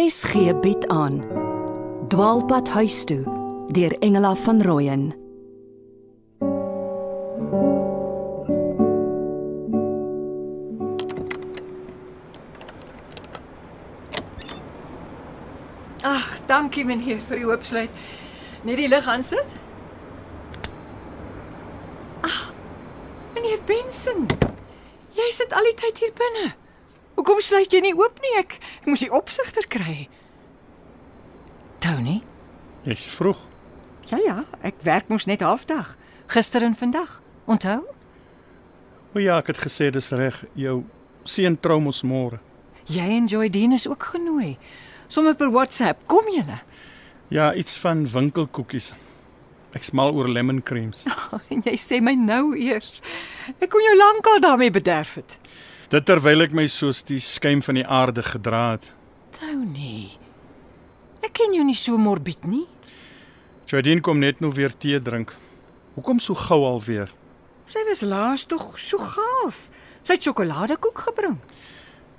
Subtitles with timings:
[0.00, 1.24] RSG bied aan
[2.08, 3.20] Dwaalpad huis toe
[3.68, 5.02] deur Engela van Rooyen
[16.02, 18.00] Ag, dankie meneer vir die oopsluit.
[18.64, 19.52] Net die lig aan sit.
[22.24, 22.40] Ag,
[23.36, 24.24] meneer Benson.
[25.12, 26.48] Jy sit al die tyd hier binne.
[27.20, 28.30] Hoekom sluit jy nie oop nie?
[28.40, 30.06] Ek, ek moes die opsigter kry.
[31.84, 32.22] Tony?
[32.88, 33.42] Jy's vroeg.
[34.08, 35.98] Ja ja, ek werk mos net halfdag.
[36.32, 37.18] Gister en vandag.
[37.44, 37.82] Onthou?
[39.12, 40.38] O ja, ek het gesê dis reg.
[40.56, 40.78] Jou
[41.28, 42.40] seun trou mos môre.
[42.88, 44.54] Jy en Joy Dean is ook genooi.
[45.12, 46.00] Sommige per WhatsApp.
[46.08, 46.56] Kom julle.
[47.28, 48.94] Ja, iets van winkelkoekies.
[49.76, 51.04] Ek's mal oor lemon creams.
[51.52, 53.02] En jy sê my nou eers.
[53.60, 55.36] Ek kon jou lankal daarmee bederf het.
[55.90, 58.92] Dit terwyl ek my soos die skuim van die aarde gedra het.
[59.34, 60.12] Tony.
[61.18, 62.62] Ek ken jou nie so morbied nie.
[63.66, 65.34] Jardine kom net nou weer tee drink.
[65.96, 67.10] Hoekom so gou alweer?
[67.70, 69.66] Sy was laas tog so gaaf.
[70.06, 71.40] Sy het sjokoladekoek gebring.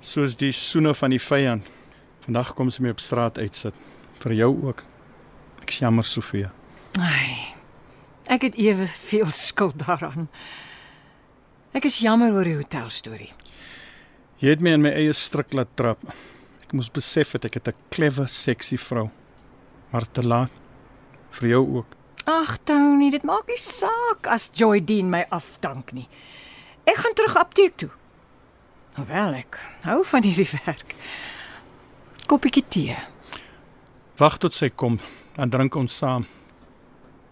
[0.04, 1.64] Soos die soene van die vyand.
[2.26, 3.76] Vandag kom sy my op straat uitsit.
[4.20, 4.82] Vir jou ook.
[5.64, 6.52] Ek's jammer Sofia.
[7.00, 7.56] Ai.
[8.28, 10.28] Ek het ewe veel skuld daaraan.
[11.72, 13.32] Ek is jammer oor die hotel storie.
[14.42, 16.00] Jy het my in my eie struik laat trap.
[16.64, 19.10] Ek moes besef het ek het 'n clever, sexy vrou.
[19.92, 20.50] Maar te laat.
[21.30, 21.86] Vir jou ook.
[22.26, 26.08] Ag Tony, dit maak nie saak as Joy Dean my afdank nie.
[26.84, 27.90] Ek gaan terug apteek toe.
[28.96, 30.94] Hoewel ek hou van hierdie werk.
[32.26, 32.96] Koppietjie tee.
[34.18, 34.98] Wag tot sy kom,
[35.36, 36.26] dan drink ons saam.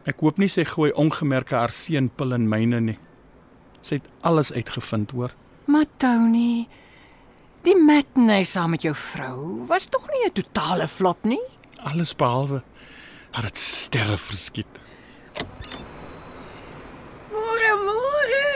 [0.06, 2.98] Ek hoop nie sy gooi ongemerke haar seunpil in myne nie.
[3.82, 5.34] Sy het alles uitgevind, hoor.
[5.66, 6.66] Maar Tony,
[7.66, 11.42] die matinee saam met jou vrou was tog nie 'n totale flop nie.
[11.82, 12.62] Alles behalwe
[13.32, 14.80] het sterre verskiet.
[17.32, 18.46] Môre, môre.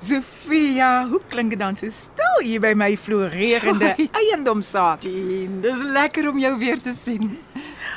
[0.00, 5.02] Sofia, hoe klink dit dan so stil hier by my floreerende eiendomsaak?
[5.62, 7.38] Dis lekker om jou weer te sien.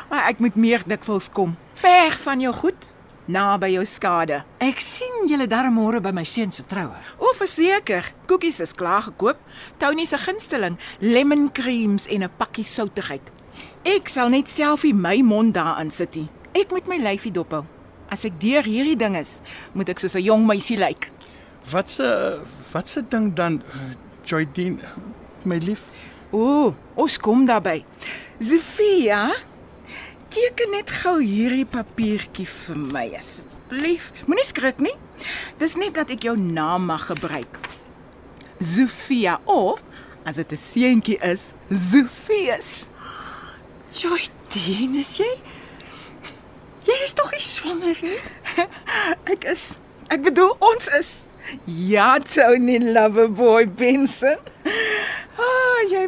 [0.09, 1.55] Maar ek moet meer dikwels kom.
[1.79, 2.95] Ver van jou goed,
[3.27, 4.43] naby jou skade.
[4.59, 6.95] Ek sien julle darm môre by my seun se troue.
[7.19, 9.39] O, verseker, koekies is klaar gekoop.
[9.79, 13.31] Tony se gunsteling, lemon creams en 'n pakkie soutigheid.
[13.85, 16.29] Ek sal net self nie my mond daaraan sit nie.
[16.55, 17.65] Ek moet my lyfie dophou.
[18.09, 19.41] As ek deur hierdie ding is,
[19.73, 21.11] moet ek soos 'n jong meisie lyk.
[21.71, 22.39] Wat se
[22.73, 23.63] wat se ding dan
[24.25, 24.81] Joydeen
[25.45, 25.91] my lief?
[26.31, 27.83] O, ons kom daarby.
[28.39, 29.31] Sofia,
[30.33, 34.11] teken net gou hierdie papiertjie vir my asseblief.
[34.25, 34.95] Moenie skrik nie.
[35.61, 37.59] Dis net dat ek jou naam mag gebruik.
[38.63, 39.83] Sofia of
[40.25, 42.89] as dit 'n seentjie is, Sofius.
[43.91, 45.33] Joy, Dean, is jy?
[46.85, 48.19] Jy is tog nie swanger nie.
[49.33, 49.77] Ek is
[50.09, 51.13] ek bedoel ons is
[51.65, 54.37] Ja, Tony Loverboy Benson.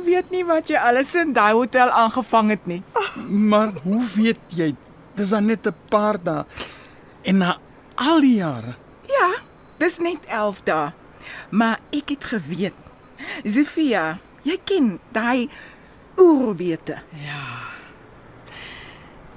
[0.06, 2.82] Weet nie wat jy alles in daai hotel aangevang het nie.
[3.52, 4.76] Maar hoe weet jy?
[5.16, 6.46] Dis dan net 'n paar dae
[7.24, 7.58] en na
[7.96, 8.76] al die jare.
[9.08, 9.30] Ja,
[9.78, 10.92] dis net 11 dae.
[11.50, 12.74] Maar ek het geweet.
[13.44, 15.50] Sofia, jy ken daai
[16.16, 17.02] oorwete.
[17.26, 17.44] Ja.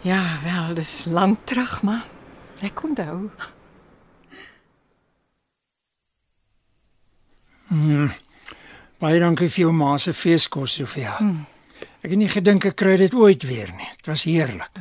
[0.02, 2.04] Ja, wel, dis lank terug, maar
[2.60, 3.30] ek onthou.
[8.98, 11.12] Baie dankie vir jou ma se feeskos, Sofia.
[11.20, 11.44] Hmm.
[12.02, 13.86] Ek het nie gedink ek kry dit ooit weer nie.
[14.00, 14.80] Dit was heerlik.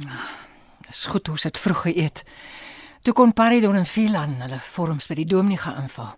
[0.88, 2.24] Dis goed ons het vroeg geëet.
[3.06, 6.16] Toe kon Paridon en Philan hulle vorms by die dominee gaan inval.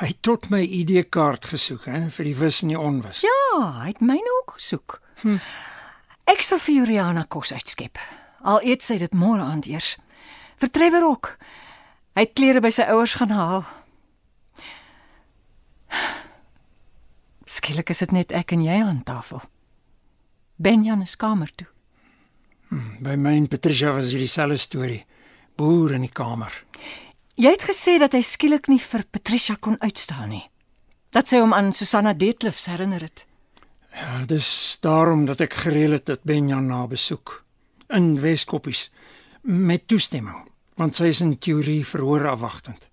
[0.00, 3.20] Hy het tot my ID-kaart gesoek, hè, vir die wis en die onwis.
[3.22, 4.96] Ja, hy het myne ook gesoek.
[5.20, 5.36] Hm.
[6.32, 8.00] Ek sal vir Juliana kos uitskep.
[8.40, 9.98] Al eet sy dit môre aand eers.
[10.64, 11.34] Vir Trevor ook.
[12.16, 13.66] Hy het klere by sy ouers gaan haal.
[17.44, 19.42] Skielik is dit net ek en jy aan tafel.
[20.56, 21.66] Benjan is kamer toe.
[23.04, 25.02] By my en Patricia was dit dieselfde storie.
[25.58, 26.54] Boer in die kamer.
[27.36, 30.44] Jy het gesê dat hy skielik nie vir Patricia kon uitstaan nie.
[31.14, 33.24] Dat sy hom aan Susanna Detlefs herinner het.
[33.94, 37.36] Ja, dis daarom dat ek gereël het dat Benjan na besoek
[37.94, 38.88] in Weskoppies
[39.44, 40.40] met toestemming,
[40.80, 42.88] want sy is in teorie verhoor afwagtend.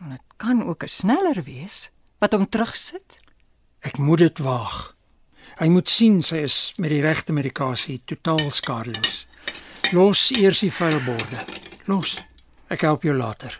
[0.00, 3.18] En Dit kan ook 'n sneller wees wat hom terugsit.
[3.80, 4.94] Ek moet dit waag.
[5.60, 9.24] Hy moet sien sy is met die regte medikasie totaal skadeloos.
[9.92, 11.44] Los eers die vuilborde.
[11.88, 12.18] Los.
[12.70, 13.56] Ek help jou later.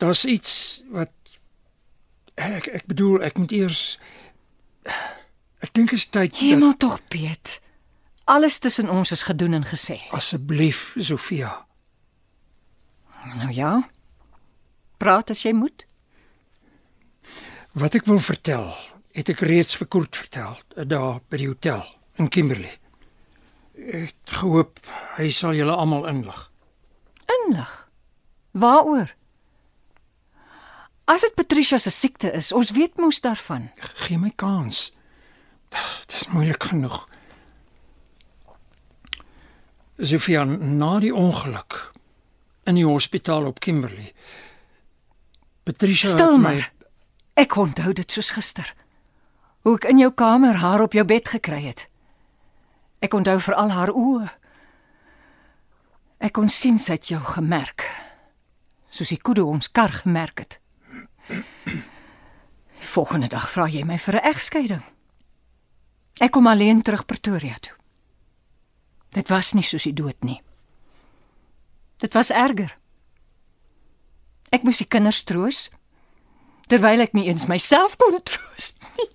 [0.00, 1.12] Daar's iets wat
[2.40, 3.98] ek ek bedoel ek moet eers
[5.60, 7.58] Ek dink is tyd dat Hemel tog, Piet.
[8.24, 9.98] Alles tussen ons is gedoen en gesê.
[10.16, 11.52] asseblief Sofia.
[13.36, 13.74] Nou ja.
[14.98, 15.84] Praat as jy moet.
[17.78, 18.66] Wat ek wil vertel,
[19.14, 21.84] het ek reeds vir Koert vertel, eh, daar by die hotel
[22.18, 22.72] in Kimberley.
[23.80, 24.80] Ek het gehoop
[25.16, 26.40] hy sal julle almal inlig.
[27.46, 27.70] Inlig.
[28.52, 29.10] Waaroor?
[31.10, 33.70] As dit Patricia se siekte is, ons weet mos daarvan.
[34.04, 34.90] Gee my kans.
[35.70, 37.06] Dit is moeilik genoeg.
[40.00, 41.76] Sofia, na die ongeluk
[42.66, 44.12] in die hospitaal op Kimberley.
[45.64, 46.70] Patricia het Stil my- maar.
[47.34, 48.74] Ek onthou dit soos gister.
[49.62, 51.86] Hoe ek in jou kamer haar op jou bed gekry het.
[53.00, 54.28] Ek onthou veral haar oë.
[56.20, 57.86] Ek kon sien sy het jou gemerk.
[58.90, 60.58] Soos die koede ons kar gemerk het.
[61.30, 64.82] Die volgende dag vra jy my vir 'n egskeiding.
[66.20, 67.72] Ek kom alleen terug Pretoria toe.
[69.12, 70.42] Dit was nie soos die dood nie.
[72.00, 72.74] Dit was erger.
[74.50, 75.70] Ek moes die kinders troos
[76.70, 79.08] terwyl ek nie eens myself kon troos nie.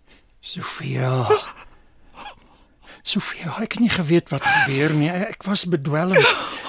[0.46, 1.26] Sofia.
[3.06, 5.10] Sofia, ek het nie geweet wat gebeur nie.
[5.10, 6.18] Ek was bedwelm.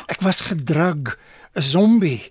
[0.07, 1.17] Ek was gedrug,
[1.57, 2.23] 'n zombie.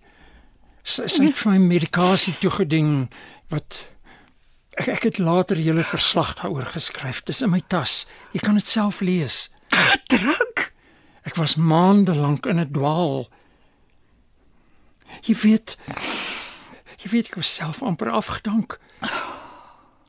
[0.84, 3.10] Sy, sy het vir my medikasie toegedien
[3.50, 3.82] wat
[4.78, 7.24] ek ek het later julle verslag daaroor geskryf.
[7.26, 8.06] Dis in my tas.
[8.34, 9.50] Jy kan dit self lees.
[10.08, 10.72] Druk.
[11.26, 13.26] Ek was maande lank in 'n dwaal.
[15.26, 15.78] Jy weet
[17.06, 18.80] jy weet ek was self amper afgedank.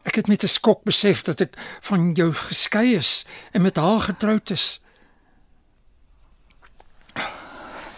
[0.09, 4.01] Ek het met 'n skok besef dat ek van jou geskei is en met haar
[4.01, 4.81] getroud is.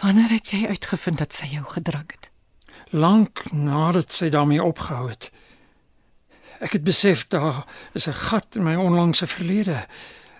[0.01, 2.29] Wanneer het jy uitgevind dat sy jou gedruk het?
[2.91, 5.31] Lank nadat sy daarmee opgehou het.
[6.59, 7.63] Ek het besef daar
[7.93, 9.87] is 'n gat in my onlangse verlede.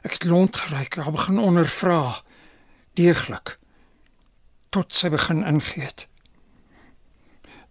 [0.03, 2.21] Ek het rondgeryk, haar begin ondervra
[2.93, 3.57] deeglik
[4.69, 6.08] tot sy begin ingee het.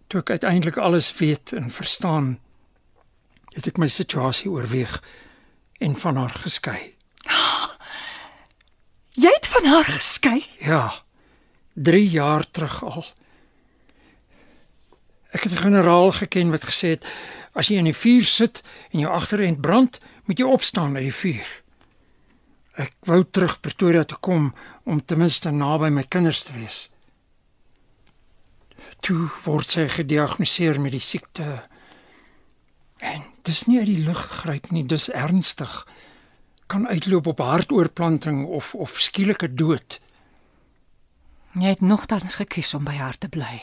[0.09, 2.31] Toe ek uiteindelik alles weet en verstaan,
[3.53, 4.95] het ek my situasie oorweeg
[5.85, 6.79] en van haar geskei.
[9.23, 10.41] Jy het van haar geskei?
[10.65, 10.89] Ja.
[11.77, 13.05] 3 jaar terug al.
[15.31, 17.05] Ek het 'n generaal geken wat gesê het
[17.53, 21.13] as jy in die vuur sit en jou agterend brand, moet jy opstaan uit die
[21.21, 21.49] vuur.
[22.77, 24.53] Ek wou terug Pretoria toe kom
[24.85, 26.89] om ten minste naby my kinders te wees.
[29.05, 31.47] Toe word sy gediagnoseer met die siekte.
[32.99, 35.71] En dis nie uit die lug gegryp nie, dis ernstig.
[36.67, 39.99] Kan uitloop op hartoortplanting of of skielike dood.
[41.57, 43.61] Jy het nogtans gekies om by haar te bly.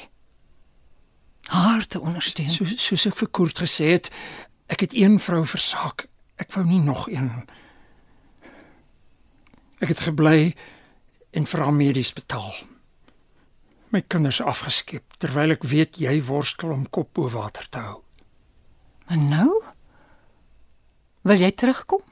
[1.47, 2.51] Haar te ondersteun.
[2.51, 4.11] So soos ek vir Koert gesê het,
[4.73, 6.09] ek het een vrou versaak.
[6.43, 7.31] Ek wou nie nog een.
[9.81, 10.57] Ek het gebly
[11.37, 12.57] en vir haar medies betaal.
[13.95, 18.01] My kinders afgeskep terwyl ek weet jy worstel om kop bo water te hou.
[19.15, 19.51] En nou?
[21.27, 22.03] Wil jy terugkom?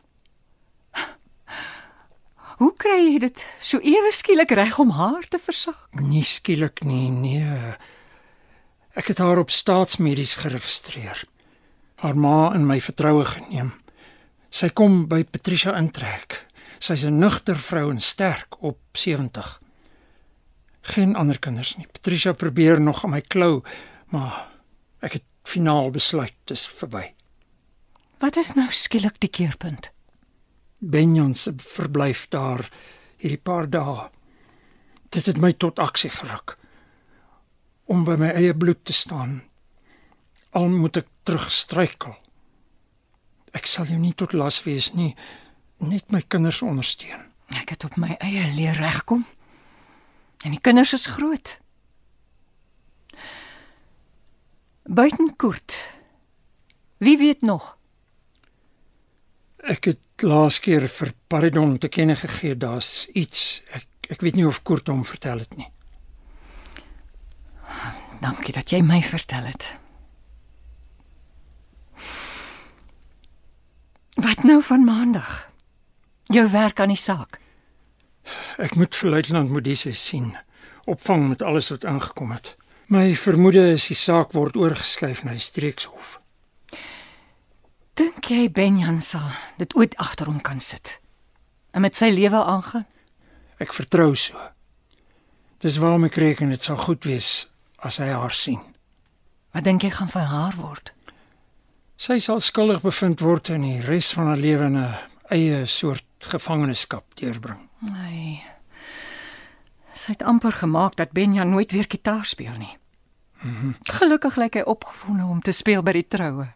[2.60, 5.88] Hoe kry jy dit so ewe skielik reg om haar te versak?
[5.98, 7.74] Nie skielik nie, nee.
[8.94, 11.24] Ek het haar op staatsmedies geregistreer.
[11.98, 13.72] Haar ma in my vertroue geneem.
[14.54, 16.38] Sy kom by Patricia intrek.
[16.78, 19.63] Sy's 'n nugter vrou en sterk op 70.
[20.84, 21.86] Geen ander kinders nie.
[21.92, 23.62] Patricia probeer nog aan my klou,
[24.12, 24.44] maar
[25.04, 27.06] ek het finaal besluit dis verby.
[28.20, 29.88] Wat is nou skielik die keerpunt?
[30.78, 32.66] Benjon se verblyf daar
[33.20, 34.08] hierdie paar dae.
[35.12, 36.56] Dit het my tot aksie geruk.
[37.88, 39.42] Om by my eie bloed te staan.
[40.52, 42.14] Al moet ek terugstruikel.
[43.56, 45.14] Ek sal jou nie tot las wees nie,
[45.80, 47.22] net my kinders ondersteun.
[47.60, 49.24] Ek het op my eie leer regkom.
[50.42, 51.56] En die kinders is groot.
[54.84, 55.84] Buiten Koert.
[56.98, 57.76] Wie weet nog?
[59.56, 63.62] Ek het laas keer vir Paridon te kenne gegee daar's iets.
[63.72, 65.70] Ek ek weet nie of Kurt hom vertel het nie.
[68.20, 69.64] Dankie dat jy my vertel het.
[74.14, 75.48] Wat nou van maandag?
[76.32, 77.40] Jou werk aan die saak.
[78.58, 80.36] Ek moet vir luitenant Modise sien.
[80.86, 82.52] Opvang met alles wat ingekom het.
[82.86, 86.18] My vermoede is die saak word oorgeskuif na die streekshof.
[87.98, 89.26] Dink jy Benjan sal
[89.58, 90.98] dit ooit agter hom kan sit?
[91.74, 92.86] En met sy lewe aangaan?
[93.58, 94.38] Ek vertrou so.
[95.62, 97.46] Dis waarom ek reken dit sal goed wees
[97.82, 98.60] as hy haar sien.
[99.54, 100.92] Wat dink jy gaan van haar word?
[101.98, 104.94] Sy sal skuldig bevind word en die res van haar lewe in 'n
[105.30, 107.68] eie soort gevangenskap deurbring.
[107.78, 108.42] Nee.
[109.94, 112.76] Sy het amper gemaak dat Benja nooit weer gitaar speel nie.
[113.42, 113.76] Mm -hmm.
[113.82, 116.46] Gelukkig lyk hy opgewonde om te speel by die troue.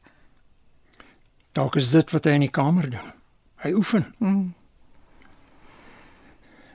[1.52, 3.12] Dalk is dit wat hy in die kamer doen.
[3.62, 4.14] Hy oefen.
[4.18, 4.54] Mm.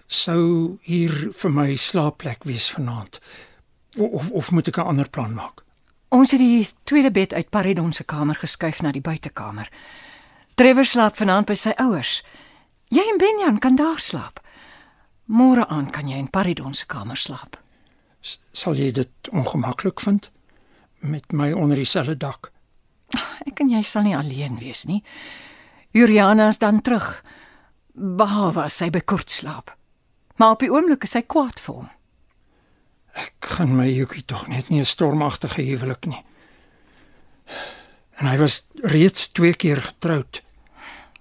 [0.07, 3.21] Sou hier vir my slaapplek wees vanaand.
[3.97, 5.63] Of of, of moet ek 'n ander plan maak?
[6.09, 9.69] Ons het die tweede bed uit Paridon se kamer geskuif na die buitekamer.
[10.55, 12.23] Trevor slaap vanaand by sy ouers.
[12.93, 14.37] Jy en Benjan kan daar slaap.
[15.25, 17.55] Môre aan kan jy in Paridon se kamer slaap.
[18.21, 20.29] S sal jy dit ongemaklik vind
[21.01, 22.51] met my onder dieselfde dak?
[23.49, 25.01] Ek en jy sal nie alleen wees nie.
[25.95, 27.23] Juliana is dan terug.
[27.97, 29.73] Behalwe as sy bekort slaap.
[30.37, 31.89] Maar op die oomblik is sy kwaad vir hom.
[33.17, 36.21] Ek gaan my Jukie tog net nie 'n stormagtige huwelik nie.
[38.21, 40.43] En hy was reeds twee keer getroud.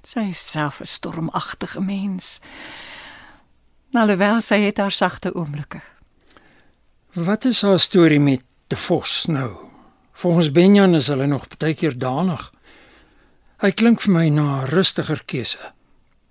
[0.02, 2.40] Sy is self 'n stormagtige mens.
[3.92, 5.80] Alhoewel sy het haar sagte oomblikke.
[7.14, 9.56] Wat is haar storie met De Vos nou?
[10.12, 12.52] Volgens Benjan is hulle nog baie keer danig.
[13.60, 15.72] Hy klink vir my na 'n rustiger keuse.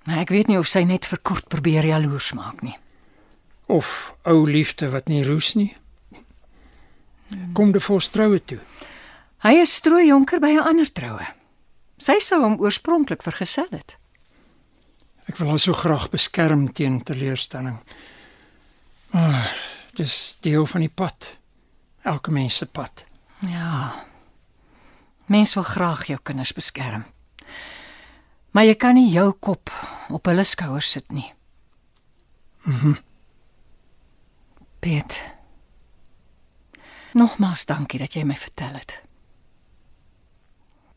[0.04, 2.78] Maar ek weet nie of sy net vir kort probeer jaloers maak nie.
[3.68, 5.76] Of ou liefde wat nie roes nie.
[7.54, 8.60] Kom De Vos troue toe.
[9.40, 11.41] Hy is strooi jonker by 'n ander troue.
[12.02, 13.94] Sy sou hom oorspronklik vergesel het.
[15.30, 17.78] Ek wil haar so graag beskerm teen teleurstelling.
[19.14, 19.52] Maar
[20.00, 21.36] dis deel van die pad.
[22.04, 23.04] Elke mens se pad.
[23.46, 24.06] Ja.
[25.30, 27.06] Mens wil graag jou kinders beskerm.
[28.52, 29.70] Maar jy kan nie jou kop
[30.10, 31.30] op hulle skouers sit nie.
[32.66, 32.98] Mhm.
[34.82, 35.22] Piet.
[37.14, 38.98] Nogmaals dankie dat jy my vertel het.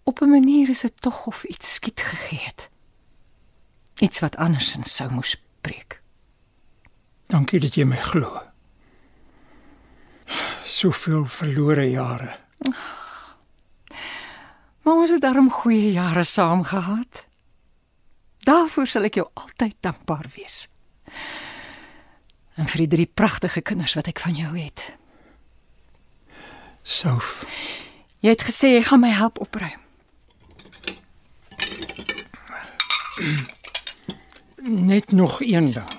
[0.05, 2.69] Op 'n manier is dit tog of iets skiet gegee het.
[3.99, 6.01] Iets wat andersins sou moes breek.
[7.27, 8.43] Dankie dat jy my glo.
[10.65, 12.37] Soveel verlore jare.
[14.85, 17.25] Maar ons het darm goeie jare saam gehad.
[18.45, 20.69] Daarvoor sal ek jou altyd dankbaar wees.
[22.55, 24.93] En vir die drie pragtige kinders wat ek van jou het.
[26.83, 27.47] Sof.
[28.21, 29.84] Jy het gesê jy gaan my help opruim.
[34.91, 35.91] Net nog een ding.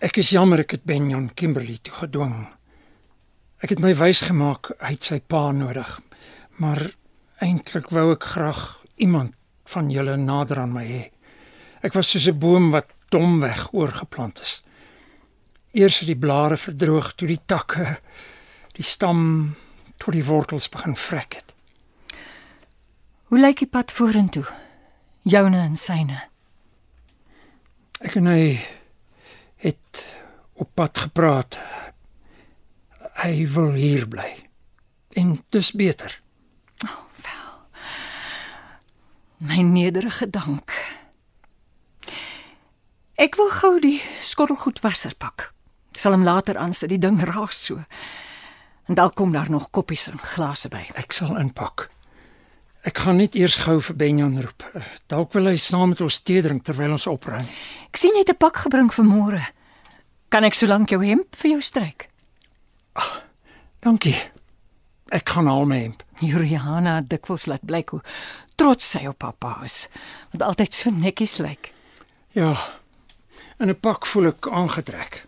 [0.00, 2.46] Ek is jammer ek het Benjon Kimberley toe gedwing.
[3.60, 5.90] Ek het my wys gemaak hy het sy pa nodig.
[6.64, 6.86] Maar
[7.44, 8.62] eintlik wou ek graag
[8.96, 9.36] iemand
[9.68, 11.02] van julle nader aan my hê.
[11.84, 14.62] Ek was soos 'n boom wat domweg oorgeplant is.
[15.72, 17.98] Eers het die blare verdroog, toe die takke,
[18.72, 19.56] die stam
[19.98, 21.52] tot die wortels begin vrek het.
[23.28, 24.59] Hoe lyk die pad vorentoe?
[25.22, 26.16] Joune en syne.
[28.00, 28.56] Ek en hy
[29.60, 30.06] het
[30.56, 31.58] op pad gepraat.
[33.20, 34.30] Hy wil hier bly.
[35.20, 36.16] En dis beter.
[39.44, 40.72] My nederige dank.
[43.20, 45.50] Ek wil gou die skottelgoed wasser pak.
[45.92, 47.76] Sal hom later aansit, die ding raas so.
[48.88, 50.86] En dalk kom daar nog koppies en glase by.
[50.96, 51.90] Ek sal inpak.
[52.88, 54.62] Ek gaan net eers gou vir Benjan roep.
[54.74, 57.44] Eh, Dalk wil hy saam met ons tee drink terwyl ons opruim.
[57.90, 59.42] Ek sien jy het 'n pak gebring vir môre.
[60.30, 62.08] Kan ek solank jou hemp vir jou stryk?
[63.82, 64.16] Dankie.
[65.12, 66.02] Ek gaan al my hemp.
[66.20, 68.00] Juliana het dikwels laat blyk hoe
[68.56, 69.88] trots sy op pappa is,
[70.32, 71.72] wat altyd so netjies lyk.
[72.32, 72.56] Ja.
[73.58, 75.24] In 'n pak voel ek aangetrek.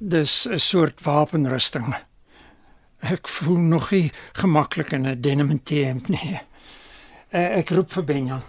[0.00, 1.94] Dis 'n soort wapenrusting.
[3.02, 6.40] Ek voel nog nie gemaklik in 'n denim hemp nie.
[7.30, 8.42] Eh, Ek roep vir Benjan.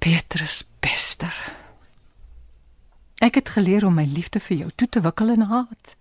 [0.00, 1.34] Petrus Bester.
[3.22, 5.94] Ek het geleer om my liefde vir jou toe te wikkel in haat.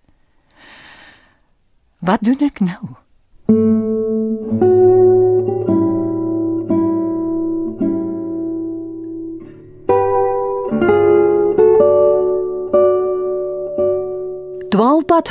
[2.01, 2.95] Wat doen ek nou?
[3.45, 3.80] Dwaalpad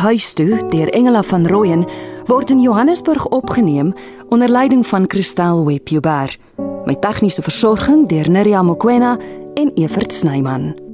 [0.01, 1.85] huis toe deur Engela van Rooyen
[2.27, 3.93] word in Johannesburg opgeneem
[4.29, 6.37] onder leiding van Christel Webber.
[6.85, 9.19] Met tegniese versorging deur Neriya Mkwena
[9.55, 10.90] en Evert Snyman.